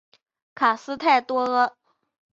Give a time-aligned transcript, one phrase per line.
[0.55, 1.75] 卡斯泰德多阿。